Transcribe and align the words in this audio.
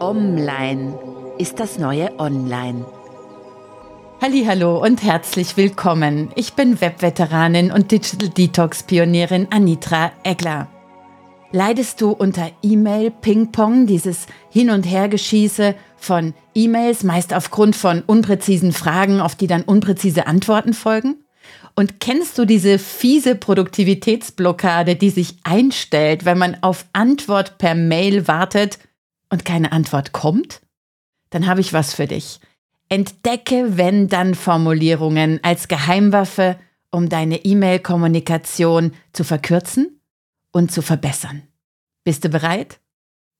Online 0.00 0.98
ist 1.36 1.60
das 1.60 1.78
neue 1.78 2.18
Online. 2.18 2.86
Hallo 4.22 4.82
und 4.82 5.02
herzlich 5.02 5.58
willkommen. 5.58 6.30
Ich 6.36 6.54
bin 6.54 6.80
Webveteranin 6.80 7.70
und 7.70 7.92
Digital 7.92 8.30
Detox 8.30 8.82
Pionierin 8.82 9.48
Anitra 9.50 10.12
Egler. 10.24 10.68
Leidest 11.52 12.00
du 12.00 12.12
unter 12.12 12.50
E-Mail 12.62 13.10
Ping-Pong, 13.10 13.86
dieses 13.86 14.26
Hin- 14.48 14.70
und 14.70 14.84
Hergeschieße 14.84 15.74
von 15.98 16.32
E-Mails, 16.54 17.04
meist 17.04 17.34
aufgrund 17.34 17.76
von 17.76 18.00
unpräzisen 18.00 18.72
Fragen, 18.72 19.20
auf 19.20 19.34
die 19.34 19.48
dann 19.48 19.62
unpräzise 19.62 20.26
Antworten 20.26 20.72
folgen? 20.72 21.16
Und 21.76 22.00
kennst 22.00 22.38
du 22.38 22.46
diese 22.46 22.78
fiese 22.78 23.34
Produktivitätsblockade, 23.34 24.96
die 24.96 25.10
sich 25.10 25.36
einstellt, 25.44 26.24
wenn 26.24 26.38
man 26.38 26.56
auf 26.62 26.86
Antwort 26.94 27.58
per 27.58 27.74
Mail 27.74 28.26
wartet 28.26 28.78
und 29.30 29.44
keine 29.44 29.72
Antwort 29.72 30.12
kommt? 30.12 30.60
Dann 31.30 31.46
habe 31.46 31.60
ich 31.60 31.72
was 31.72 31.94
für 31.94 32.06
dich. 32.06 32.40
Entdecke 32.88 33.78
Wenn-Dann-Formulierungen 33.78 35.40
als 35.42 35.68
Geheimwaffe, 35.68 36.58
um 36.90 37.08
deine 37.08 37.44
E-Mail-Kommunikation 37.44 38.92
zu 39.12 39.24
verkürzen 39.24 40.00
und 40.52 40.72
zu 40.72 40.82
verbessern. 40.82 41.42
Bist 42.04 42.24
du 42.24 42.28
bereit? 42.28 42.80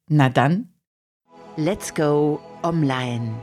Na 0.09 0.29
dann. 0.29 0.73
Let's 1.57 1.93
go 1.93 2.41
online. 2.63 3.35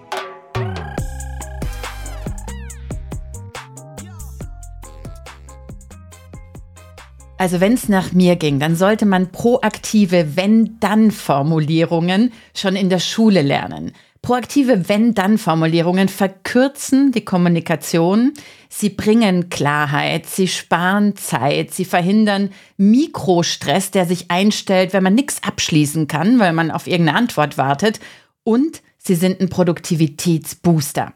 Also 7.40 7.60
wenn 7.60 7.74
es 7.74 7.88
nach 7.88 8.14
mir 8.14 8.36
ging, 8.36 8.60
dann 8.60 8.76
sollte 8.76 9.06
man 9.06 9.32
proaktive 9.32 10.36
Wenn-Dann-Formulierungen 10.36 12.34
schon 12.56 12.76
in 12.76 12.90
der 12.90 12.98
Schule 13.00 13.44
lernen. 13.44 13.92
Proaktive 14.24 14.90
Wenn-Dann-Formulierungen 14.90 16.10
verkürzen 16.10 17.12
die 17.12 17.24
Kommunikation, 17.24 18.34
sie 18.70 18.90
bringen 18.90 19.50
Klarheit, 19.50 20.26
sie 20.26 20.48
sparen 20.48 21.16
Zeit, 21.16 21.76
sie 21.76 21.86
verhindern 21.86 22.50
Mikrostress, 22.78 23.92
der 23.92 24.08
sich 24.08 24.32
einstellt, 24.32 24.94
wenn 24.94 25.04
man 25.04 25.14
nichts 25.14 25.44
abschließen 25.44 26.08
kann, 26.08 26.40
weil 26.40 26.54
man 26.54 26.72
auf 26.72 26.88
irgendeine 26.88 27.20
Antwort 27.20 27.60
wartet 27.60 28.00
und 28.44 28.82
sie 28.98 29.16
sind 29.16 29.40
ein 29.40 29.50
Produktivitätsbooster. 29.50 31.14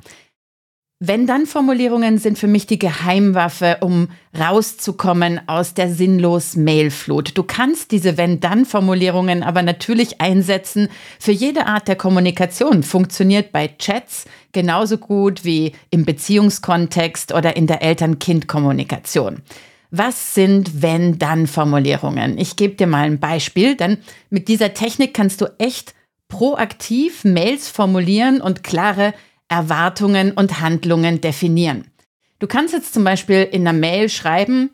Wenn-Dann-Formulierungen 1.04 2.20
sind 2.20 2.38
für 2.38 2.46
mich 2.46 2.68
die 2.68 2.78
Geheimwaffe, 2.78 3.78
um 3.82 4.10
rauszukommen 4.40 5.42
aus 5.48 5.74
der 5.74 5.90
sinnlos 5.92 6.56
Mailflut. 6.56 7.36
Du 7.36 7.42
kannst 7.42 7.90
diese 7.90 8.18
Wenn-Dann-Formulierungen 8.18 9.42
aber 9.42 9.64
natürlich 9.64 10.22
einsetzen 10.22 10.90
für 11.20 11.32
jede 11.32 11.66
Art 11.66 11.88
der 11.88 11.96
Kommunikation. 11.96 12.84
Funktioniert 12.84 13.52
bei 13.52 13.68
Chats 13.80 14.26
genauso 14.52 15.00
gut 15.00 15.44
wie 15.44 15.72
im 15.90 16.06
Beziehungskontext 16.06 17.34
oder 17.34 17.56
in 17.56 17.66
der 17.66 17.82
Eltern-Kind-Kommunikation. 17.82 19.42
Was 19.90 20.36
sind 20.36 20.84
Wenn-Dann-Formulierungen? 20.84 22.38
Ich 22.38 22.56
gebe 22.58 22.76
dir 22.76 22.86
mal 22.86 23.06
ein 23.06 23.20
Beispiel, 23.20 23.76
denn 23.76 23.98
mit 24.30 24.48
dieser 24.48 24.76
Technik 24.76 25.16
kannst 25.16 25.42
du 25.42 25.48
echt 25.58 25.96
proaktiv 26.28 27.24
Mails 27.24 27.70
formulieren 27.70 28.40
und 28.40 28.64
klare 28.64 29.16
Erwartungen 29.52 30.32
und 30.32 30.62
Handlungen 30.62 31.20
definieren. 31.20 31.92
Du 32.40 32.48
kannst 32.48 32.74
jetzt 32.74 32.94
zum 32.94 33.04
Beispiel 33.04 33.44
in 33.44 33.68
einer 33.68 33.78
Mail 33.78 34.08
schreiben, 34.08 34.72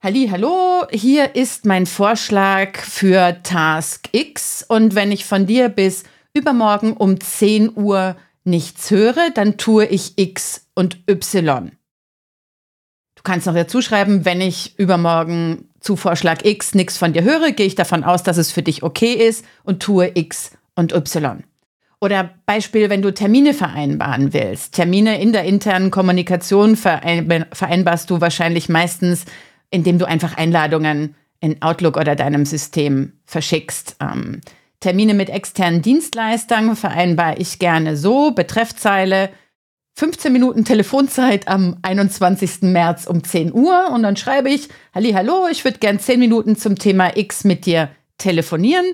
Halli, 0.00 0.28
hallo, 0.30 0.86
hier 0.90 1.34
ist 1.34 1.64
mein 1.64 1.86
Vorschlag 1.86 2.78
für 2.78 3.42
Task 3.42 4.08
X 4.12 4.64
und 4.68 4.94
wenn 4.94 5.10
ich 5.10 5.24
von 5.24 5.46
dir 5.46 5.68
bis 5.68 6.04
übermorgen 6.32 6.92
um 6.92 7.20
10 7.20 7.76
Uhr 7.76 8.14
nichts 8.44 8.90
höre, 8.90 9.30
dann 9.34 9.56
tue 9.56 9.86
ich 9.86 10.16
X 10.16 10.68
und 10.74 10.98
Y. 11.10 11.72
Du 13.16 13.22
kannst 13.24 13.46
noch 13.46 13.54
dazu 13.54 13.80
schreiben, 13.80 14.24
wenn 14.24 14.40
ich 14.40 14.78
übermorgen 14.78 15.70
zu 15.80 15.96
Vorschlag 15.96 16.44
X 16.44 16.74
nichts 16.74 16.98
von 16.98 17.12
dir 17.14 17.24
höre, 17.24 17.50
gehe 17.52 17.66
ich 17.66 17.74
davon 17.74 18.04
aus, 18.04 18.22
dass 18.22 18.36
es 18.36 18.52
für 18.52 18.62
dich 18.62 18.82
okay 18.82 19.14
ist 19.14 19.44
und 19.64 19.82
tue 19.82 20.12
X 20.14 20.52
und 20.76 20.92
Y. 20.92 21.42
Oder 22.04 22.34
Beispiel, 22.44 22.90
wenn 22.90 23.00
du 23.00 23.14
Termine 23.14 23.54
vereinbaren 23.54 24.34
willst. 24.34 24.74
Termine 24.74 25.22
in 25.22 25.32
der 25.32 25.44
internen 25.44 25.90
Kommunikation 25.90 26.76
vereinbarst 26.76 28.10
du 28.10 28.20
wahrscheinlich 28.20 28.68
meistens, 28.68 29.24
indem 29.70 29.98
du 29.98 30.06
einfach 30.06 30.36
Einladungen 30.36 31.14
in 31.40 31.62
Outlook 31.62 31.96
oder 31.96 32.14
deinem 32.14 32.44
System 32.44 33.14
verschickst. 33.24 33.96
Ähm, 34.02 34.42
Termine 34.80 35.14
mit 35.14 35.30
externen 35.30 35.80
Dienstleistern 35.80 36.76
vereinbare 36.76 37.36
ich 37.38 37.58
gerne 37.58 37.96
so, 37.96 38.32
Betreffzeile, 38.32 39.30
15 39.94 40.30
Minuten 40.30 40.66
Telefonzeit 40.66 41.48
am 41.48 41.78
21. 41.80 42.64
März 42.64 43.06
um 43.06 43.24
10 43.24 43.50
Uhr 43.54 43.88
und 43.90 44.02
dann 44.02 44.18
schreibe 44.18 44.50
ich, 44.50 44.68
hallo, 44.94 45.46
ich 45.50 45.64
würde 45.64 45.78
gern 45.78 45.98
10 45.98 46.20
Minuten 46.20 46.56
zum 46.56 46.76
Thema 46.76 47.16
X 47.16 47.44
mit 47.44 47.64
dir 47.64 47.88
telefonieren. 48.18 48.84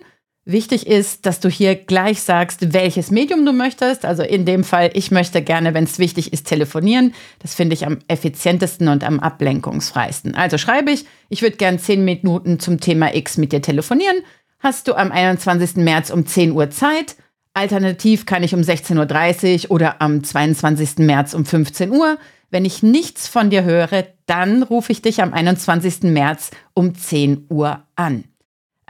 Wichtig 0.47 0.87
ist, 0.87 1.27
dass 1.27 1.39
du 1.41 1.51
hier 1.51 1.75
gleich 1.75 2.23
sagst, 2.23 2.73
welches 2.73 3.11
Medium 3.11 3.45
du 3.45 3.53
möchtest. 3.53 4.07
Also 4.07 4.23
in 4.23 4.47
dem 4.47 4.65
Fall, 4.65 4.91
ich 4.95 5.11
möchte 5.11 5.43
gerne, 5.43 5.75
wenn 5.75 5.85
es 5.85 5.99
wichtig 5.99 6.33
ist, 6.33 6.47
telefonieren. 6.47 7.15
Das 7.41 7.55
finde 7.55 7.75
ich 7.75 7.85
am 7.85 7.99
effizientesten 8.09 8.89
und 8.89 9.05
am 9.05 9.21
ablenkungsfreisten. 9.21 10.35
Also 10.35 10.57
schreibe 10.57 10.93
ich, 10.93 11.05
ich 11.29 11.43
würde 11.43 11.59
gerne 11.59 11.77
10 11.77 12.05
Minuten 12.05 12.59
zum 12.59 12.81
Thema 12.81 13.15
X 13.15 13.37
mit 13.37 13.53
dir 13.53 13.61
telefonieren. 13.61 14.17
Hast 14.59 14.89
du 14.89 14.95
am 14.95 15.13
21. 15.13 15.77
März 15.77 16.11
um 16.11 16.27
10 16.27 16.53
Uhr 16.53 16.71
Zeit? 16.71 17.17
Alternativ 17.53 18.25
kann 18.25 18.43
ich 18.43 18.55
um 18.55 18.61
16.30 18.61 19.65
Uhr 19.65 19.73
oder 19.73 20.01
am 20.01 20.25
22. 20.25 20.99
März 20.99 21.35
um 21.35 21.45
15 21.45 21.91
Uhr. 21.91 22.17
Wenn 22.51 22.65
ich 22.65 22.83
nichts 22.83 23.29
von 23.29 23.51
dir 23.51 23.65
höre, 23.65 24.07
dann 24.27 24.63
rufe 24.63 24.91
ich 24.91 25.03
dich 25.03 25.23
am 25.23 25.35
21. 25.35 26.03
März 26.05 26.51
um 26.75 26.95
10 26.95 27.47
Uhr 27.51 27.83
an. 27.95 28.25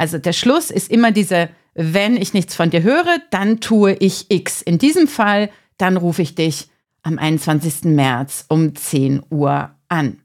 Also 0.01 0.17
der 0.17 0.33
Schluss 0.33 0.71
ist 0.71 0.91
immer 0.91 1.13
diese, 1.13 1.51
wenn 1.75 2.17
ich 2.17 2.33
nichts 2.33 2.57
von 2.57 2.71
dir 2.71 2.83
höre, 2.83 3.19
dann 3.31 3.61
tue 3.61 3.93
ich 3.93 4.31
X. 4.31 4.63
In 4.63 4.79
diesem 4.79 5.07
Fall, 5.07 5.51
dann 5.77 5.99
rufe 5.99 6.23
ich 6.23 6.35
dich 6.35 6.71
am 7.03 7.19
21. 7.19 7.85
März 7.85 8.47
um 8.49 8.75
10 8.75 9.23
Uhr 9.29 9.71
an. 9.89 10.23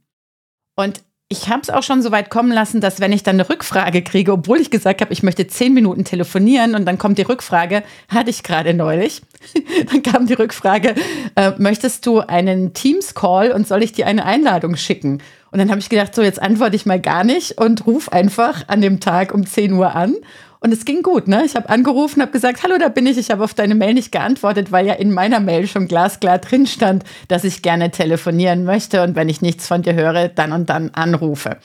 Und 0.77 1.03
ich 1.27 1.49
habe 1.49 1.59
es 1.61 1.69
auch 1.69 1.83
schon 1.83 2.01
so 2.01 2.11
weit 2.11 2.29
kommen 2.29 2.53
lassen, 2.53 2.79
dass 2.79 3.01
wenn 3.01 3.11
ich 3.11 3.23
dann 3.23 3.35
eine 3.35 3.49
Rückfrage 3.49 4.01
kriege, 4.01 4.31
obwohl 4.31 4.61
ich 4.61 4.71
gesagt 4.71 5.01
habe, 5.01 5.11
ich 5.11 5.23
möchte 5.23 5.45
zehn 5.45 5.73
Minuten 5.73 6.05
telefonieren 6.05 6.73
und 6.73 6.85
dann 6.85 6.97
kommt 6.97 7.17
die 7.17 7.23
Rückfrage, 7.23 7.83
hatte 8.07 8.29
ich 8.29 8.43
gerade 8.43 8.73
neulich, 8.73 9.23
dann 9.91 10.03
kam 10.03 10.25
die 10.25 10.35
Rückfrage, 10.35 10.95
äh, 11.35 11.51
möchtest 11.57 12.05
du 12.05 12.19
einen 12.19 12.73
Teams-Call 12.73 13.51
und 13.51 13.67
soll 13.67 13.83
ich 13.83 13.91
dir 13.91 14.07
eine 14.07 14.23
Einladung 14.23 14.77
schicken? 14.77 15.21
Und 15.55 15.59
dann 15.59 15.69
habe 15.69 15.79
ich 15.79 15.87
gedacht, 15.87 16.13
so 16.13 16.21
jetzt 16.21 16.41
antworte 16.41 16.75
ich 16.75 16.85
mal 16.85 16.99
gar 16.99 17.23
nicht 17.23 17.57
und 17.57 17.87
rufe 17.87 18.11
einfach 18.11 18.67
an 18.67 18.81
dem 18.81 18.99
Tag 18.99 19.33
um 19.33 19.45
10 19.45 19.71
Uhr 19.71 19.95
an. 19.95 20.15
Und 20.59 20.73
es 20.73 20.83
ging 20.83 21.01
gut, 21.01 21.29
ne? 21.29 21.43
Ich 21.45 21.55
habe 21.55 21.69
angerufen, 21.69 22.21
habe 22.21 22.33
gesagt, 22.33 22.61
hallo, 22.61 22.75
da 22.77 22.89
bin 22.89 23.07
ich. 23.07 23.17
Ich 23.17 23.31
habe 23.31 23.41
auf 23.41 23.53
deine 23.53 23.73
Mail 23.73 23.93
nicht 23.93 24.11
geantwortet, 24.11 24.73
weil 24.73 24.85
ja 24.85 24.95
in 24.95 25.13
meiner 25.13 25.39
Mail 25.39 25.65
schon 25.67 25.87
glasklar 25.87 26.39
drin 26.39 26.67
stand, 26.67 27.05
dass 27.29 27.45
ich 27.45 27.61
gerne 27.61 27.89
telefonieren 27.89 28.65
möchte 28.65 29.01
und 29.01 29.15
wenn 29.15 29.29
ich 29.29 29.41
nichts 29.41 29.65
von 29.65 29.81
dir 29.81 29.93
höre, 29.93 30.27
dann 30.27 30.51
und 30.51 30.69
dann 30.69 30.89
anrufe. 30.89 31.55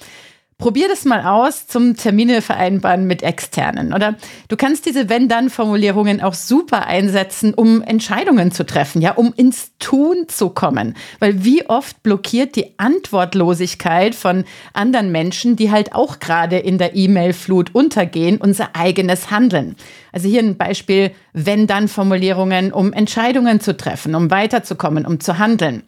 Probier 0.60 0.88
das 0.88 1.06
mal 1.06 1.24
aus 1.24 1.66
zum 1.66 1.96
Termine 1.96 2.42
vereinbaren 2.42 3.06
mit 3.06 3.22
Externen. 3.22 3.94
Oder 3.94 4.16
du 4.48 4.56
kannst 4.56 4.84
diese 4.84 5.08
Wenn-Dann-Formulierungen 5.08 6.20
auch 6.20 6.34
super 6.34 6.86
einsetzen, 6.86 7.54
um 7.54 7.80
Entscheidungen 7.80 8.52
zu 8.52 8.66
treffen, 8.66 9.00
ja, 9.00 9.12
um 9.12 9.32
ins 9.34 9.72
Tun 9.78 10.26
zu 10.28 10.50
kommen. 10.50 10.96
Weil 11.18 11.44
wie 11.44 11.66
oft 11.66 12.02
blockiert 12.02 12.56
die 12.56 12.78
Antwortlosigkeit 12.78 14.14
von 14.14 14.44
anderen 14.74 15.10
Menschen, 15.10 15.56
die 15.56 15.70
halt 15.70 15.94
auch 15.94 16.18
gerade 16.18 16.58
in 16.58 16.76
der 16.76 16.94
E-Mail-Flut 16.94 17.74
untergehen, 17.74 18.36
unser 18.36 18.76
eigenes 18.76 19.30
Handeln. 19.30 19.76
Also 20.12 20.28
hier 20.28 20.42
ein 20.42 20.58
Beispiel 20.58 21.12
Wenn-Dann-Formulierungen, 21.32 22.70
um 22.70 22.92
Entscheidungen 22.92 23.60
zu 23.60 23.76
treffen, 23.78 24.14
um 24.14 24.30
weiterzukommen, 24.30 25.06
um 25.06 25.20
zu 25.20 25.38
handeln. 25.38 25.84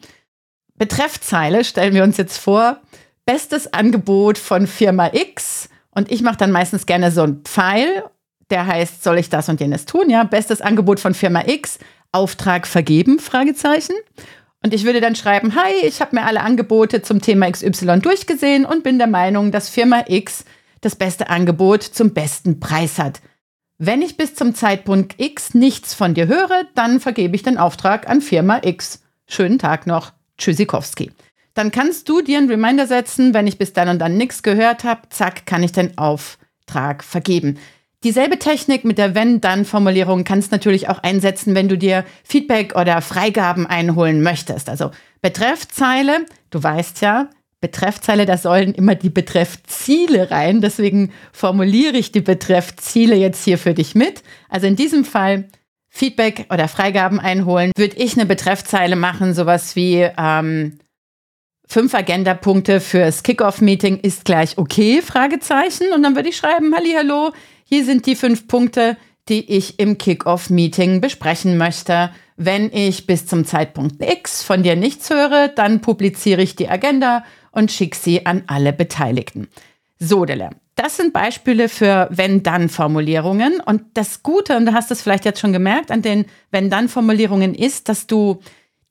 Betreffzeile 0.79 1.63
stellen 1.63 1.93
wir 1.93 2.03
uns 2.03 2.17
jetzt 2.17 2.39
vor, 2.39 2.79
bestes 3.25 3.71
Angebot 3.73 4.37
von 4.37 4.67
Firma 4.67 5.11
X 5.13 5.69
und 5.91 6.11
ich 6.11 6.21
mache 6.21 6.37
dann 6.37 6.51
meistens 6.51 6.85
gerne 6.85 7.11
so 7.11 7.21
einen 7.23 7.41
Pfeil, 7.43 8.03
der 8.49 8.67
heißt, 8.67 9.03
soll 9.03 9.17
ich 9.17 9.29
das 9.29 9.49
und 9.49 9.59
jenes 9.59 9.85
tun? 9.85 10.09
Ja, 10.09 10.23
bestes 10.23 10.61
Angebot 10.61 10.99
von 10.99 11.13
Firma 11.13 11.43
X, 11.47 11.79
Auftrag 12.11 12.67
vergeben? 12.67 13.19
Fragezeichen. 13.19 13.95
Und 14.63 14.73
ich 14.73 14.85
würde 14.85 15.01
dann 15.01 15.15
schreiben, 15.15 15.55
hi, 15.55 15.73
ich 15.85 16.01
habe 16.01 16.15
mir 16.15 16.25
alle 16.25 16.41
Angebote 16.41 17.01
zum 17.01 17.21
Thema 17.21 17.51
XY 17.51 17.99
durchgesehen 17.99 18.65
und 18.65 18.83
bin 18.83 18.97
der 18.97 19.07
Meinung, 19.07 19.51
dass 19.51 19.69
Firma 19.69 20.03
X 20.07 20.45
das 20.81 20.95
beste 20.95 21.29
Angebot 21.29 21.83
zum 21.83 22.13
besten 22.13 22.59
Preis 22.59 22.99
hat. 22.99 23.21
Wenn 23.77 24.01
ich 24.01 24.17
bis 24.17 24.35
zum 24.35 24.55
Zeitpunkt 24.55 25.19
X 25.19 25.53
nichts 25.53 25.93
von 25.93 26.13
dir 26.13 26.27
höre, 26.27 26.65
dann 26.75 26.99
vergebe 26.99 27.35
ich 27.35 27.43
den 27.43 27.57
Auftrag 27.57 28.09
an 28.09 28.21
Firma 28.21 28.61
X. 28.63 29.01
Schönen 29.27 29.59
Tag 29.59 29.87
noch. 29.87 30.13
Tschüssikowski 30.37 31.11
dann 31.53 31.71
kannst 31.71 32.09
du 32.09 32.21
dir 32.21 32.37
einen 32.37 32.49
Reminder 32.49 32.87
setzen, 32.87 33.33
wenn 33.33 33.47
ich 33.47 33.57
bis 33.57 33.73
dann 33.73 33.89
und 33.89 33.99
dann 33.99 34.17
nichts 34.17 34.43
gehört 34.43 34.83
habe, 34.83 35.09
zack, 35.09 35.45
kann 35.45 35.63
ich 35.63 35.71
den 35.71 35.97
Auftrag 35.97 37.03
vergeben. 37.03 37.57
Dieselbe 38.03 38.37
Technik 38.37 38.83
mit 38.83 38.97
der 38.97 39.15
Wenn-Dann-Formulierung 39.15 40.25
kannst 40.25 40.51
du 40.51 40.55
natürlich 40.55 40.89
auch 40.89 40.99
einsetzen, 40.99 41.55
wenn 41.55 41.69
du 41.69 41.77
dir 41.77 42.03
Feedback 42.25 42.75
oder 42.75 43.01
Freigaben 43.01 43.65
einholen 43.65 44.21
möchtest. 44.21 44.69
Also 44.69 44.91
Betreffzeile, 45.21 46.25
du 46.49 46.61
weißt 46.61 46.99
ja, 47.01 47.29
Betreffzeile, 47.61 48.25
da 48.25 48.37
sollen 48.37 48.73
immer 48.73 48.95
die 48.95 49.09
Betreffziele 49.09 50.31
rein. 50.31 50.59
Deswegen 50.59 51.13
formuliere 51.31 51.95
ich 51.95 52.11
die 52.11 52.19
Betreffziele 52.19 53.15
jetzt 53.15 53.45
hier 53.45 53.57
für 53.57 53.73
dich 53.73 53.95
mit. 53.95 54.21
Also 54.49 54.67
in 54.67 54.75
diesem 54.75 55.05
Fall 55.05 55.47
Feedback 55.87 56.47
oder 56.51 56.67
Freigaben 56.67 57.21
einholen, 57.21 57.71
würde 57.77 57.95
ich 57.95 58.17
eine 58.17 58.25
Betreffzeile 58.25 58.97
machen, 58.97 59.33
sowas 59.33 59.77
wie 59.77 60.09
ähm, 60.17 60.77
fünf 61.73 61.95
Agendapunkte 61.95 62.79
fürs 62.79 63.23
Kickoff-Meeting 63.23 63.97
ist 63.97 64.25
gleich 64.25 64.59
okay, 64.59 65.01
Fragezeichen. 65.01 65.91
Und 65.91 66.03
dann 66.03 66.15
würde 66.15 66.29
ich 66.29 66.37
schreiben, 66.37 66.71
hallo, 66.75 67.31
hier 67.63 67.83
sind 67.83 68.05
die 68.05 68.15
fünf 68.15 68.47
Punkte, 68.47 68.95
die 69.27 69.51
ich 69.51 69.79
im 69.79 69.97
Kickoff-Meeting 69.97 71.01
besprechen 71.01 71.57
möchte. 71.57 72.11
Wenn 72.37 72.71
ich 72.71 73.07
bis 73.07 73.25
zum 73.25 73.43
Zeitpunkt 73.43 74.03
X 74.03 74.43
von 74.43 74.61
dir 74.61 74.75
nichts 74.75 75.09
höre, 75.09 75.47
dann 75.47 75.81
publiziere 75.81 76.43
ich 76.43 76.55
die 76.55 76.69
Agenda 76.69 77.23
und 77.51 77.71
schicke 77.71 77.97
sie 77.97 78.27
an 78.27 78.43
alle 78.45 78.71
Beteiligten. 78.71 79.47
So, 79.97 80.25
Dele. 80.25 80.51
Das 80.75 80.97
sind 80.97 81.11
Beispiele 81.11 81.69
für 81.69 82.07
Wenn-Dann-Formulierungen. 82.11 83.59
Und 83.59 83.81
das 83.95 84.21
Gute, 84.21 84.57
und 84.57 84.67
du 84.67 84.73
hast 84.73 84.91
es 84.91 85.01
vielleicht 85.01 85.25
jetzt 85.25 85.39
schon 85.39 85.53
gemerkt, 85.53 85.89
an 85.89 86.03
den 86.03 86.25
Wenn-Dann-Formulierungen 86.51 87.55
ist, 87.55 87.89
dass 87.89 88.05
du 88.05 88.41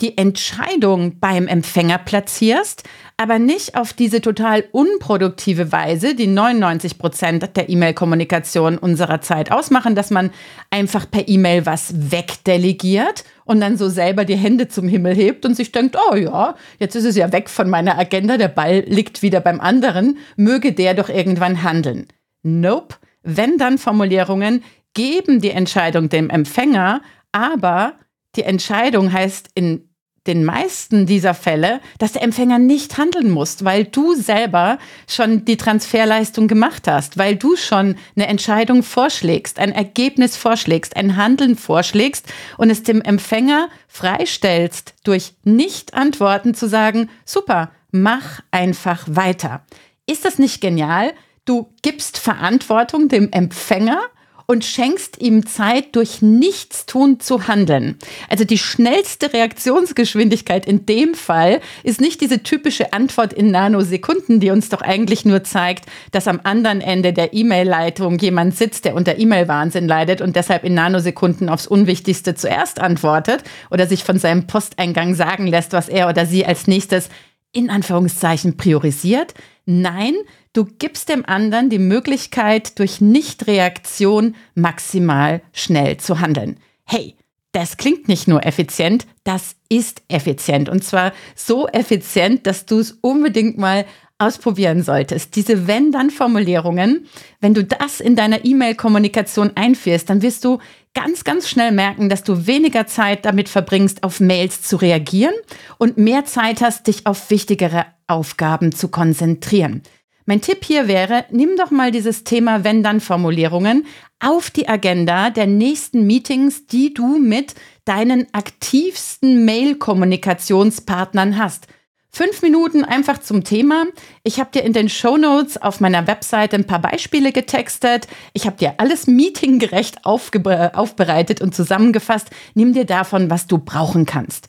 die 0.03 0.19
Entscheidung 0.19 1.21
beim 1.21 1.47
Empfänger 1.47 1.99
platzierst, 1.99 2.83
aber 3.17 3.39
nicht 3.39 3.77
auf 3.77 3.93
diese 3.93 4.21
total 4.21 4.65
unproduktive 4.73 5.71
Weise, 5.71 6.17
die 6.17 6.27
99 6.27 6.99
Prozent 6.99 7.57
der 7.57 7.69
E-Mail-Kommunikation 7.69 8.79
unserer 8.79 9.21
Zeit 9.21 9.53
ausmachen, 9.53 9.95
dass 9.95 10.11
man 10.11 10.31
einfach 10.71 11.09
per 11.09 11.29
E-Mail 11.29 11.67
was 11.67 11.95
wegdelegiert 12.11 13.23
und 13.45 13.61
dann 13.61 13.77
so 13.77 13.89
selber 13.89 14.25
die 14.25 14.37
Hände 14.37 14.67
zum 14.67 14.89
Himmel 14.89 15.15
hebt 15.15 15.47
und 15.47 15.55
sich 15.55 15.71
denkt, 15.71 15.97
oh 16.11 16.17
ja, 16.17 16.57
jetzt 16.81 16.97
ist 16.97 17.05
es 17.05 17.17
ja 17.17 17.31
weg 17.33 17.49
von 17.49 17.71
meiner 17.71 17.97
Agenda, 17.97 18.37
der 18.37 18.49
Ball 18.49 18.81
liegt 18.87 19.23
wieder 19.23 19.41
beim 19.41 19.61
anderen, 19.61 20.19
möge 20.37 20.73
der 20.73 20.95
doch 20.95 21.09
irgendwann 21.09 21.63
handeln. 21.63 22.09
Nope. 22.43 22.97
Wenn 23.23 23.57
dann 23.57 23.79
Formulierungen 23.79 24.65
geben 24.95 25.41
die 25.41 25.51
Entscheidung 25.51 26.09
dem 26.09 26.29
Empfänger, 26.29 27.03
aber 27.31 27.95
die 28.35 28.43
Entscheidung 28.43 29.13
heißt 29.13 29.51
in 29.55 29.89
den 30.27 30.45
meisten 30.45 31.07
dieser 31.07 31.35
Fälle, 31.35 31.81
dass 31.99 32.13
der 32.13 32.23
Empfänger 32.23 32.59
nicht 32.59 32.97
handeln 32.97 33.31
muss, 33.31 33.65
weil 33.65 33.85
du 33.85 34.15
selber 34.15 34.79
schon 35.09 35.45
die 35.45 35.57
Transferleistung 35.57 36.47
gemacht 36.47 36.87
hast, 36.87 37.19
weil 37.19 37.37
du 37.37 37.57
schon 37.57 37.97
eine 38.15 38.29
Entscheidung 38.29 38.83
vorschlägst, 38.83 39.59
ein 39.59 39.73
Ergebnis 39.73 40.37
vorschlägst, 40.37 40.97
ein 40.97 41.17
Handeln 41.17 41.57
vorschlägst 41.57 42.27
und 42.57 42.71
es 42.71 42.85
dem 42.85 43.03
Empfänger 43.03 43.69
freistellst, 43.89 44.95
durch 45.05 45.35
Nicht-Antworten 45.43 46.55
zu 46.55 46.69
sagen, 46.69 47.09
super, 47.25 47.73
mach 47.91 48.41
einfach 48.53 49.05
weiter. 49.09 49.65
Ist 50.07 50.25
das 50.25 50.39
nicht 50.39 50.61
genial? 50.61 51.13
Du 51.45 51.73
gibst 51.83 52.19
Verantwortung 52.19 53.09
dem 53.09 53.33
Empfänger 53.33 54.01
und 54.47 54.65
schenkst 54.65 55.21
ihm 55.21 55.47
Zeit, 55.47 55.95
durch 55.97 56.23
Nichtstun 56.23 57.21
zu 57.21 57.49
handeln. 57.49 57.99
Also 58.29 58.45
die 58.45 58.59
schnellste 58.59 59.33
Reaktionsgeschwindigkeit 59.33 60.67
in 60.67 60.87
dem 60.87 61.15
Fall 61.15 61.61
ist 61.83 62.01
nicht 62.01 62.21
diese 62.21 62.43
typische 62.43 62.93
Antwort 62.93 63.33
in 63.33 63.51
Nanosekunden, 63.51 64.41
die 64.41 64.51
uns 64.51 64.69
doch 64.69 64.83
eigentlich 64.83 65.25
nur 65.25 65.45
zeigt, 65.45 65.87
dass 66.11 66.29
am 66.29 66.41
anderen 66.45 66.81
Ende 66.81 67.13
der 67.13 67.35
E-Mail-Leitung 67.35 68.19
jemand 68.19 68.57
sitzt, 68.57 68.85
der 68.85 68.95
unter 68.95 69.19
E-Mail-Wahnsinn 69.19 69.87
leidet 69.87 70.21
und 70.21 70.37
deshalb 70.37 70.65
in 70.65 70.75
Nanosekunden 70.75 71.49
aufs 71.49 71.67
Unwichtigste 71.67 72.35
zuerst 72.35 72.81
antwortet 72.81 73.45
oder 73.71 73.87
sich 73.87 74.05
von 74.05 74.19
seinem 74.19 74.47
Posteingang 74.47 75.15
sagen 75.15 75.47
lässt, 75.47 75.73
was 75.73 75.89
er 75.89 76.09
oder 76.09 76.27
sie 76.27 76.47
als 76.47 76.67
nächstes 76.67 77.09
in 77.53 77.71
Anführungszeichen 77.71 78.57
priorisiert. 78.57 79.35
Nein, 79.65 80.15
Du 80.55 80.67
gibst 80.67 81.09
dem 81.09 81.25
anderen 81.25 81.71
die 81.71 81.79
Möglichkeit, 81.79 82.79
durch 82.79 83.01
Nichtreaktion 83.01 84.35
maximal 84.55 85.41
schnell 85.55 85.97
zu 85.97 86.21
handeln. 86.21 86.59
Hey, 86.85 87.17
das 87.53 87.79
klingt 87.79 88.07
nicht 88.07 88.29
nur 88.29 88.45
effizient, 88.45 89.07
das 89.25 89.57
ist 89.71 90.03
effizient. 90.09 90.69
Und 90.69 90.85
zwar 90.85 91.13
so 91.35 91.69
effizient, 91.69 92.47
dass 92.47 92.67
du 92.67 92.81
es 92.81 92.93
unbedingt 93.01 93.57
mal 93.57 93.87
ausprobieren 94.19 94.83
solltest. 94.83 95.37
Diese 95.37 95.67
Wenn-Dann-Formulierungen, 95.67 97.07
wenn 97.41 97.55
du 97.55 97.65
das 97.65 98.01
in 98.01 98.15
deiner 98.15 98.45
E-Mail-Kommunikation 98.45 99.53
einführst, 99.55 100.11
dann 100.11 100.21
wirst 100.21 100.45
du 100.45 100.59
ganz, 100.93 101.25
ganz 101.25 101.49
schnell 101.49 101.73
merken, 101.73 102.11
dass 102.11 102.25
du 102.25 102.47
weniger 102.47 102.87
Zeit 102.87 103.25
damit 103.25 103.49
verbringst, 103.49 104.03
auf 104.05 104.21
Mails 104.21 104.61
zu 104.61 104.77
reagieren 104.77 105.35
und 105.79 105.97
mehr 105.97 106.27
Zeit 106.27 106.61
hast, 106.61 106.89
dich 106.89 107.07
auf 107.07 107.31
wichtigere 107.31 107.87
Aufgaben 108.13 108.73
zu 108.73 108.89
konzentrieren. 108.89 109.83
Mein 110.25 110.41
Tipp 110.41 110.65
hier 110.65 110.87
wäre, 110.87 111.25
nimm 111.31 111.57
doch 111.57 111.73
mal 111.73 111.91
dieses 111.91 112.23
Thema 112.23 112.63
Wenn-Dann-Formulierungen 112.63 113.87
auf 114.21 114.51
die 114.51 114.69
Agenda 114.69 115.31
der 115.31 115.49
nächsten 115.49 116.07
Meetings, 116.07 116.67
die 116.67 116.95
du 116.95 117.19
mit 117.19 117.55
deinen 117.85 118.33
aktivsten 118.33 119.45
Mail-Kommunikationspartnern 119.45 121.39
hast. 121.39 121.67
Fünf 122.15 122.43
Minuten 122.43 122.85
einfach 122.85 123.19
zum 123.19 123.43
Thema. 123.43 123.87
Ich 124.23 124.39
habe 124.39 124.51
dir 124.53 124.63
in 124.63 124.75
den 124.75 124.91
Show 124.91 125.17
Notes 125.17 125.57
auf 125.57 125.81
meiner 125.81 126.07
Webseite 126.07 126.57
ein 126.57 126.67
paar 126.67 126.81
Beispiele 126.81 127.33
getextet. 127.33 128.07
Ich 128.35 128.47
habe 128.47 128.59
dir 128.59 128.75
alles 128.77 129.07
meetinggerecht 129.07 130.05
aufbereitet 130.05 131.41
und 131.41 131.55
zusammengefasst. 131.55 132.29
Nimm 132.55 132.75
dir 132.75 132.85
davon, 132.85 133.31
was 133.31 133.47
du 133.47 133.57
brauchen 133.57 134.05
kannst. 134.05 134.49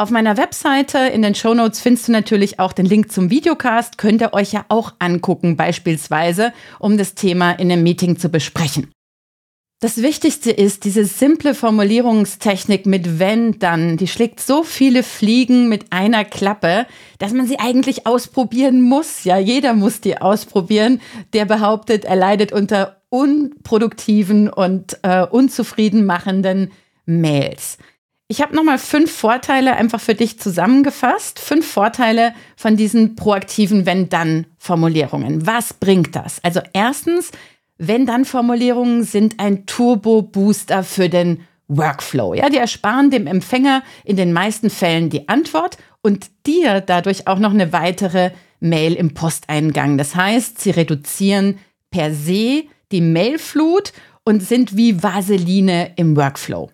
Auf 0.00 0.08
meiner 0.08 0.38
Webseite 0.38 0.96
in 0.96 1.20
den 1.20 1.34
Show 1.34 1.52
Notes 1.52 1.78
findest 1.78 2.08
du 2.08 2.12
natürlich 2.12 2.58
auch 2.58 2.72
den 2.72 2.86
Link 2.86 3.12
zum 3.12 3.28
Videocast. 3.28 3.98
Könnt 3.98 4.22
ihr 4.22 4.32
euch 4.32 4.50
ja 4.50 4.64
auch 4.70 4.94
angucken, 4.98 5.58
beispielsweise, 5.58 6.54
um 6.78 6.96
das 6.96 7.14
Thema 7.14 7.52
in 7.52 7.70
einem 7.70 7.82
Meeting 7.82 8.18
zu 8.18 8.30
besprechen. 8.30 8.90
Das 9.80 10.00
Wichtigste 10.00 10.52
ist 10.52 10.86
diese 10.86 11.04
simple 11.04 11.54
Formulierungstechnik 11.54 12.86
mit 12.86 13.18
wenn 13.18 13.58
dann. 13.58 13.98
Die 13.98 14.08
schlägt 14.08 14.40
so 14.40 14.62
viele 14.62 15.02
Fliegen 15.02 15.68
mit 15.68 15.92
einer 15.92 16.24
Klappe, 16.24 16.86
dass 17.18 17.34
man 17.34 17.46
sie 17.46 17.58
eigentlich 17.58 18.06
ausprobieren 18.06 18.80
muss. 18.80 19.24
Ja, 19.24 19.36
jeder 19.36 19.74
muss 19.74 20.00
die 20.00 20.16
ausprobieren, 20.16 21.02
der 21.34 21.44
behauptet, 21.44 22.06
er 22.06 22.16
leidet 22.16 22.52
unter 22.52 23.02
unproduktiven 23.10 24.48
und 24.48 24.98
äh, 25.02 25.26
unzufrieden 25.26 26.06
machenden 26.06 26.72
Mails. 27.04 27.76
Ich 28.30 28.40
habe 28.40 28.54
nochmal 28.54 28.78
fünf 28.78 29.10
Vorteile 29.10 29.74
einfach 29.74 30.00
für 30.00 30.14
dich 30.14 30.38
zusammengefasst. 30.38 31.40
Fünf 31.40 31.66
Vorteile 31.66 32.32
von 32.54 32.76
diesen 32.76 33.16
proaktiven 33.16 33.86
Wenn-Dann-Formulierungen. 33.86 35.48
Was 35.48 35.74
bringt 35.74 36.14
das? 36.14 36.38
Also 36.44 36.60
erstens, 36.72 37.32
Wenn-Dann-Formulierungen 37.78 39.02
sind 39.02 39.40
ein 39.40 39.66
Turbo-Booster 39.66 40.84
für 40.84 41.08
den 41.08 41.40
Workflow. 41.66 42.34
Ja, 42.34 42.48
die 42.48 42.58
ersparen 42.58 43.10
dem 43.10 43.26
Empfänger 43.26 43.82
in 44.04 44.14
den 44.14 44.32
meisten 44.32 44.70
Fällen 44.70 45.10
die 45.10 45.28
Antwort 45.28 45.76
und 46.00 46.30
dir 46.46 46.80
dadurch 46.80 47.26
auch 47.26 47.40
noch 47.40 47.52
eine 47.52 47.72
weitere 47.72 48.30
Mail 48.60 48.94
im 48.94 49.12
Posteingang. 49.12 49.98
Das 49.98 50.14
heißt, 50.14 50.60
sie 50.60 50.70
reduzieren 50.70 51.58
per 51.90 52.14
se 52.14 52.62
die 52.92 53.00
Mailflut 53.00 53.92
und 54.22 54.40
sind 54.40 54.76
wie 54.76 55.02
Vaseline 55.02 55.94
im 55.96 56.16
Workflow 56.16 56.70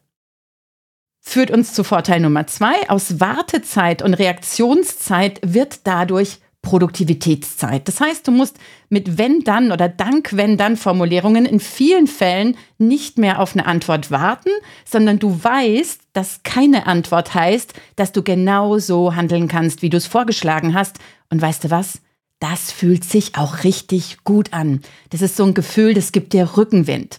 führt 1.27 1.51
uns 1.51 1.75
zu 1.75 1.83
Vorteil 1.83 2.21
Nummer 2.21 2.47
zwei. 2.47 2.89
Aus 2.89 3.19
Wartezeit 3.19 4.01
und 4.01 4.15
Reaktionszeit 4.15 5.41
wird 5.43 5.81
dadurch 5.85 6.39
Produktivitätszeit. 6.63 7.87
Das 7.89 8.01
heißt, 8.01 8.27
du 8.27 8.31
musst 8.31 8.57
mit 8.89 9.19
wenn 9.19 9.41
dann 9.41 9.73
oder 9.73 9.89
dank 9.89 10.31
wenn 10.33 10.57
dann 10.57 10.77
Formulierungen 10.77 11.45
in 11.45 11.61
vielen 11.61 12.07
Fällen 12.07 12.57
nicht 12.79 13.19
mehr 13.19 13.41
auf 13.41 13.55
eine 13.55 13.67
Antwort 13.67 14.11
warten, 14.11 14.51
sondern 14.85 15.19
du 15.19 15.43
weißt, 15.43 16.01
dass 16.13 16.43
keine 16.45 16.87
Antwort 16.87 17.35
heißt, 17.35 17.75
dass 17.97 18.13
du 18.13 18.23
genau 18.23 18.79
so 18.79 19.15
handeln 19.15 19.49
kannst, 19.49 19.83
wie 19.83 19.91
du 19.91 19.97
es 19.97 20.07
vorgeschlagen 20.07 20.75
hast. 20.75 20.99
Und 21.29 21.43
weißt 21.43 21.65
du 21.65 21.71
was? 21.71 22.01
Das 22.39 22.71
fühlt 22.71 23.05
sich 23.05 23.37
auch 23.37 23.65
richtig 23.65 24.19
gut 24.23 24.53
an. 24.53 24.81
Das 25.11 25.23
ist 25.23 25.37
so 25.37 25.45
ein 25.45 25.55
Gefühl, 25.55 25.93
das 25.93 26.13
gibt 26.13 26.33
dir 26.33 26.57
Rückenwind. 26.57 27.19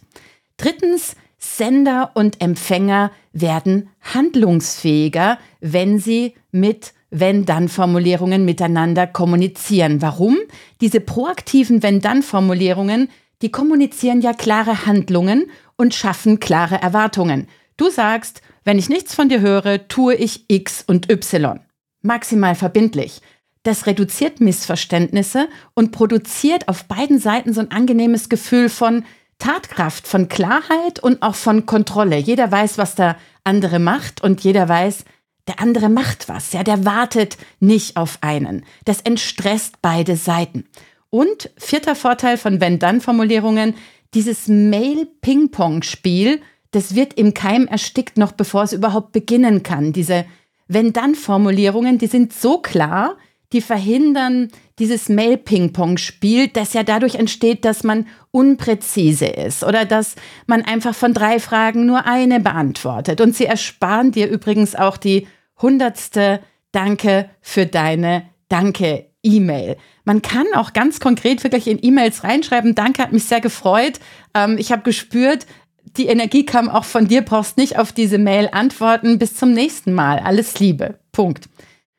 Drittens, 0.56 1.16
Sender 1.56 2.12
und 2.13 2.42
Empfänger 2.42 3.12
werden 3.32 3.89
handlungsfähiger, 4.01 5.39
wenn 5.62 6.00
sie 6.00 6.34
mit 6.51 6.94
wenn-dann-Formulierungen 7.10 8.44
miteinander 8.44 9.08
kommunizieren. 9.08 10.01
Warum? 10.01 10.38
Diese 10.82 11.00
proaktiven 11.00 11.82
wenn-dann-Formulierungen, 11.82 13.10
die 13.42 13.50
kommunizieren 13.50 14.22
ja 14.22 14.34
klare 14.34 14.86
Handlungen 14.86 15.50
und 15.77 15.96
schaffen 15.96 16.39
klare 16.39 16.82
Erwartungen. 16.82 17.48
Du 17.77 17.89
sagst, 17.89 18.42
wenn 18.66 18.77
ich 18.77 18.89
nichts 18.89 19.16
von 19.16 19.30
dir 19.30 19.39
höre, 19.39 19.88
tue 19.88 20.16
ich 20.16 20.46
X 20.50 20.84
und 20.86 21.10
Y. 21.10 21.60
Maximal 22.01 22.56
verbindlich. 22.56 23.22
Das 23.63 23.86
reduziert 23.86 24.42
Missverständnisse 24.42 25.48
und 25.74 25.92
produziert 25.92 26.68
auf 26.68 26.86
beiden 26.86 27.20
Seiten 27.20 27.54
so 27.54 27.62
ein 27.62 27.72
angenehmes 27.72 28.30
Gefühl 28.30 28.70
von, 28.70 29.04
Tatkraft, 29.39 30.08
von 30.08 30.29
Klarheit 30.29 31.00
und 31.01 31.22
auch 31.22 31.36
von 31.36 31.65
Kontrolle. 31.65 32.17
Jeder 32.17 32.51
weiß, 32.51 32.77
was 32.77 32.96
der 32.96 33.17
andere 33.44 33.79
macht 33.79 34.22
und 34.22 34.41
jeder 34.41 34.67
weiß, 34.67 35.06
der 35.48 35.60
andere 35.60 35.89
macht 35.89 36.27
was. 36.27 36.53
Ja, 36.53 36.63
der 36.63 36.86
wartet 36.86 37.38
nicht 37.60 37.98
auf 37.98 38.17
einen. 38.22 38.65
Das 38.86 39.01
entstresst 39.01 39.75
beide 39.82 40.15
Seiten. 40.15 40.65
Und 41.10 41.51
vierter 41.58 41.96
Vorteil 41.96 42.38
von 42.38 42.60
Wenn-Dann-Formulierungen, 42.60 43.75
dieses 44.13 44.48
Mail-Ping-Pong-Spiel, 44.48 46.41
das 46.72 46.96
wird 46.96 47.13
im 47.13 47.34
Keim 47.34 47.67
erstickt, 47.67 48.17
noch 48.17 48.34
bevor 48.34 48.63
es 48.63 48.74
überhaupt 48.74 49.13
beginnen 49.13 49.63
kann. 49.63 49.94
Diese 49.94 50.25
Wenn-Dann-Formulierungen, 50.67 51.98
die 51.98 52.08
sind 52.08 52.34
so 52.34 52.58
klar, 52.58 53.15
die 53.54 53.62
verhindern 53.62 54.50
dieses 54.80 55.10
Mail-Ping-Pong-Spiel, 55.10 56.50
das 56.50 56.74
ja 56.74 56.84
dadurch 56.84 57.16
entsteht, 57.16 57.66
dass 57.66 57.84
man 57.84 58.08
unpräzise 58.32 59.25
ist 59.25 59.63
oder 59.63 59.86
dass 59.86 60.16
man 60.46 60.63
einfach 60.63 60.94
von 60.94 61.13
drei 61.13 61.39
Fragen 61.39 61.86
nur 61.86 62.06
eine 62.06 62.39
beantwortet. 62.39 63.22
Und 63.22 63.36
sie 63.36 63.46
ersparen 63.46 64.12
dir 64.12 64.27
übrigens 64.27 64.75
auch 64.75 64.98
die 64.98 65.27
hundertste 65.62 66.42
Danke 66.72 67.30
für 67.42 67.66
deine 67.66 68.30
Danke-E-Mail. 68.50 69.77
Man 70.04 70.22
kann 70.22 70.46
auch 70.54 70.74
ganz 70.74 71.00
konkret 71.00 71.44
wirklich 71.44 71.68
in 71.68 71.80
E-Mails 71.82 72.24
reinschreiben, 72.24 72.75
Danke, 72.75 73.01
hat 73.01 73.13
mich 73.13 73.25
sehr 73.25 73.42
gefreut. 73.42 74.00
Ähm, 74.34 74.58
ich 74.58 74.72
habe 74.72 74.84
gespürt, 74.84 75.48
die 75.96 76.08
Energie 76.08 76.46
kam 76.46 76.70
auch 76.70 76.84
von 76.84 77.08
dir, 77.08 77.22
brauchst 77.22 77.58
nicht 77.58 77.80
auf 77.80 77.92
diese 77.92 78.18
Mail 78.18 78.50
antworten. 78.51 79.18
Bis 79.18 79.36
zum 79.36 79.54
nächsten 79.54 79.94
Mal. 79.94 80.20
Alles 80.20 80.60
Liebe. 80.60 81.00
Punkt. 81.12 81.50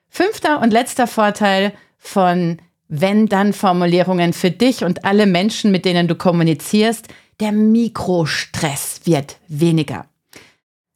Fünfter 0.09 0.61
und 0.61 0.73
letzter 0.73 1.07
Vorteil 1.07 1.73
von 1.99 2.59
Wenn-Dann-Formulierungen 2.88 4.33
für 4.33 4.50
dich 4.50 4.85
und 4.85 5.05
alle 5.05 5.27
Menschen, 5.27 5.71
mit 5.71 5.85
denen 5.85 6.09
du 6.09 6.15
kommunizierst, 6.15 7.09
der 7.41 7.53
Mikrostress 7.53 9.03
wird 9.05 9.37
weniger. 9.49 10.07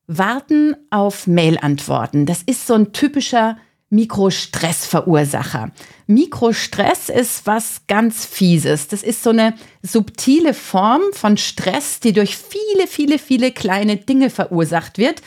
Warten 0.06 0.74
auf 0.90 1.26
Mail-Antworten, 1.26 2.26
das 2.26 2.42
ist 2.42 2.66
so 2.66 2.74
ein 2.74 2.92
typischer 2.92 3.56
Mikrostressverursacher. 3.92 5.70
Mikrostress 6.06 7.10
ist 7.10 7.46
was 7.46 7.82
ganz 7.88 8.24
Fieses. 8.24 8.88
Das 8.88 9.02
ist 9.02 9.22
so 9.22 9.30
eine 9.30 9.54
subtile 9.82 10.54
Form 10.54 11.02
von 11.12 11.36
Stress, 11.36 12.00
die 12.00 12.14
durch 12.14 12.38
viele, 12.38 12.86
viele, 12.86 13.18
viele 13.18 13.52
kleine 13.52 13.98
Dinge 13.98 14.30
verursacht 14.30 14.96
wird, 14.96 15.20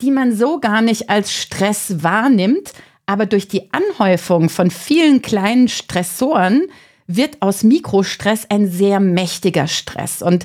die 0.00 0.10
man 0.10 0.34
so 0.34 0.58
gar 0.58 0.82
nicht 0.82 1.08
als 1.08 1.32
Stress 1.32 2.02
wahrnimmt, 2.02 2.72
aber 3.08 3.24
durch 3.24 3.48
die 3.48 3.72
Anhäufung 3.72 4.50
von 4.50 4.70
vielen 4.70 5.22
kleinen 5.22 5.68
Stressoren 5.68 6.66
wird 7.06 7.40
aus 7.40 7.62
Mikrostress 7.62 8.44
ein 8.50 8.70
sehr 8.70 9.00
mächtiger 9.00 9.66
Stress. 9.66 10.20
Und 10.20 10.44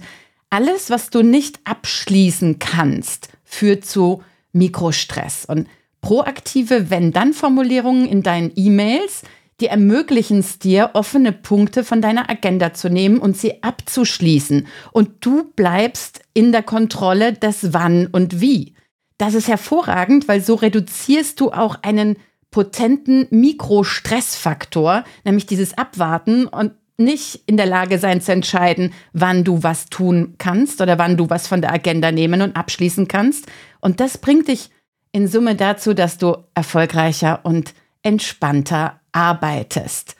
alles, 0.49 0.89
was 0.89 1.09
du 1.09 1.23
nicht 1.23 1.59
abschließen 1.65 2.59
kannst, 2.59 3.27
führt 3.43 3.83
zu 3.85 4.23
Mikrostress. 4.53 5.43
Und 5.45 5.67
proaktive 5.99 6.89
Wenn-Dann-Formulierungen 6.89 8.07
in 8.07 8.23
deinen 8.23 8.53
E-Mails, 8.55 9.23
die 9.59 9.67
ermöglichen 9.67 10.39
es 10.39 10.57
dir, 10.57 10.91
offene 10.93 11.33
Punkte 11.33 11.83
von 11.83 12.01
deiner 12.01 12.29
Agenda 12.29 12.73
zu 12.73 12.89
nehmen 12.89 13.17
und 13.17 13.35
sie 13.35 13.61
abzuschließen. 13.61 14.67
Und 14.93 15.25
du 15.25 15.51
bleibst 15.57 16.21
in 16.33 16.53
der 16.53 16.63
Kontrolle 16.63 17.33
des 17.33 17.73
Wann 17.73 18.07
und 18.07 18.39
Wie. 18.39 18.73
Das 19.17 19.33
ist 19.33 19.49
hervorragend, 19.49 20.29
weil 20.29 20.41
so 20.41 20.55
reduzierst 20.55 21.41
du 21.41 21.51
auch 21.51 21.79
einen 21.81 22.15
potenten 22.53 23.27
Mikrostressfaktor, 23.31 25.03
nämlich 25.25 25.47
dieses 25.47 25.77
Abwarten 25.77 26.47
und 26.47 26.71
nicht 26.97 27.41
in 27.47 27.57
der 27.57 27.65
Lage 27.65 27.97
sein 27.97 28.21
zu 28.21 28.31
entscheiden, 28.31 28.93
wann 29.11 29.43
du 29.43 29.63
was 29.63 29.87
tun 29.87 30.35
kannst 30.37 30.79
oder 30.79 30.99
wann 30.99 31.17
du 31.17 31.29
was 31.29 31.47
von 31.47 31.61
der 31.61 31.73
Agenda 31.73 32.11
nehmen 32.11 32.41
und 32.41 32.55
abschließen 32.55 33.07
kannst. 33.07 33.47
Und 33.81 33.99
das 33.99 34.19
bringt 34.19 34.47
dich 34.47 34.69
in 35.11 35.27
Summe 35.27 35.55
dazu, 35.55 35.93
dass 35.93 36.19
du 36.19 36.37
erfolgreicher 36.53 37.41
und 37.43 37.73
entspannter 38.03 39.01
arbeitest. 39.11 40.15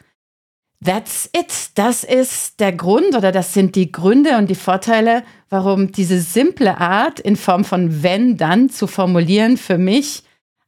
That's 0.84 1.30
it. 1.38 1.70
Das 1.76 2.04
ist 2.04 2.60
der 2.60 2.74
Grund 2.74 3.16
oder 3.16 3.32
das 3.32 3.54
sind 3.54 3.76
die 3.76 3.92
Gründe 3.92 4.38
und 4.38 4.50
die 4.50 4.56
Vorteile, 4.56 5.24
warum 5.50 5.92
diese 5.92 6.20
simple 6.20 6.80
Art 6.80 7.20
in 7.20 7.36
Form 7.36 7.64
von 7.64 8.02
wenn 8.02 8.38
dann 8.38 8.70
zu 8.70 8.88
formulieren 8.88 9.58
für 9.58 9.78
mich 9.78 10.24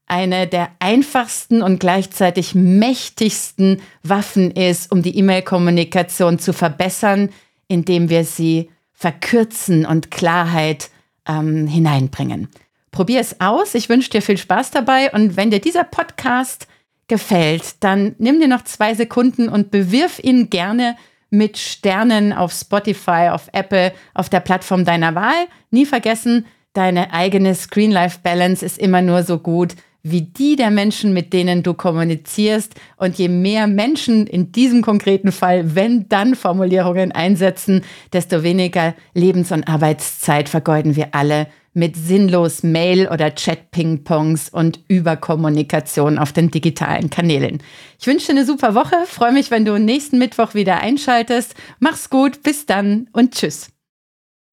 eine 0.07 0.47
der 0.47 0.69
einfachsten 0.79 1.61
und 1.61 1.79
gleichzeitig 1.79 2.53
mächtigsten 2.53 3.81
Waffen 4.03 4.51
ist, 4.51 4.91
um 4.91 5.01
die 5.01 5.17
E-Mail-Kommunikation 5.17 6.39
zu 6.39 6.53
verbessern, 6.53 7.29
indem 7.67 8.09
wir 8.09 8.23
sie 8.23 8.69
verkürzen 8.93 9.85
und 9.85 10.11
Klarheit 10.11 10.89
ähm, 11.27 11.67
hineinbringen. 11.67 12.49
Probier 12.91 13.19
es 13.19 13.41
aus. 13.41 13.75
Ich 13.75 13.89
wünsche 13.89 14.09
dir 14.09 14.21
viel 14.21 14.37
Spaß 14.37 14.71
dabei. 14.71 15.11
Und 15.11 15.35
wenn 15.35 15.51
dir 15.51 15.59
dieser 15.59 15.83
Podcast 15.83 16.67
gefällt, 17.07 17.83
dann 17.83 18.15
nimm 18.19 18.39
dir 18.39 18.47
noch 18.47 18.63
zwei 18.63 18.93
Sekunden 18.93 19.49
und 19.49 19.71
bewirf 19.71 20.19
ihn 20.19 20.49
gerne 20.49 20.95
mit 21.29 21.57
Sternen 21.57 22.31
auf 22.31 22.53
Spotify, 22.53 23.29
auf 23.31 23.49
Apple, 23.51 23.91
auf 24.13 24.29
der 24.29 24.39
Plattform 24.39 24.85
deiner 24.85 25.15
Wahl. 25.15 25.47
Nie 25.71 25.85
vergessen, 25.85 26.45
deine 26.73 27.11
eigene 27.11 27.53
Screen-Life-Balance 27.53 28.65
ist 28.65 28.77
immer 28.77 29.01
nur 29.01 29.23
so 29.23 29.39
gut 29.39 29.75
wie 30.05 30.21
die 30.21 30.55
der 30.55 30.69
Menschen, 30.69 31.13
mit 31.13 31.33
denen 31.33 31.63
du 31.63 31.73
kommunizierst. 31.73 32.75
Und 32.95 33.17
je 33.17 33.27
mehr 33.27 33.65
Menschen 33.65 34.27
in 34.27 34.51
diesem 34.51 34.83
konkreten 34.83 35.31
Fall, 35.31 35.75
wenn 35.75 36.07
dann 36.07 36.35
Formulierungen 36.35 37.11
einsetzen, 37.11 37.81
desto 38.13 38.43
weniger 38.43 38.93
Lebens- 39.15 39.51
und 39.51 39.67
Arbeitszeit 39.67 40.47
vergeuden 40.47 40.95
wir 40.95 41.15
alle 41.15 41.47
mit 41.73 41.95
sinnlos 41.97 42.61
Mail- 42.61 43.09
oder 43.09 43.33
Chat-Ping-Pongs 43.33 44.49
und 44.49 44.79
Überkommunikation 44.87 46.19
auf 46.19 46.31
den 46.31 46.51
digitalen 46.51 47.09
Kanälen. 47.09 47.61
Ich 47.99 48.07
wünsche 48.07 48.27
dir 48.27 48.33
eine 48.33 48.45
super 48.45 48.75
Woche, 48.75 48.95
freue 49.07 49.33
mich, 49.33 49.51
wenn 49.51 49.65
du 49.65 49.77
nächsten 49.77 50.19
Mittwoch 50.19 50.53
wieder 50.53 50.81
einschaltest. 50.81 51.55
Mach's 51.79 52.09
gut, 52.09 52.43
bis 52.43 52.65
dann 52.67 53.09
und 53.11 53.33
tschüss. 53.33 53.69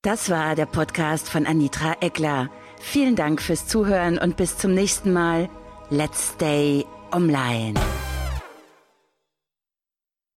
Das 0.02 0.30
war 0.30 0.56
der 0.56 0.66
Podcast 0.66 1.28
von 1.28 1.46
Anitra 1.46 1.94
Eckler. 2.00 2.50
Vielen 2.84 3.16
Dank 3.16 3.40
fürs 3.40 3.66
Zuhören 3.68 4.18
und 4.18 4.36
bis 4.36 4.58
zum 4.58 4.74
nächsten 4.74 5.12
Mal. 5.12 5.48
Let's 5.88 6.32
stay 6.34 6.84
online. 7.12 7.74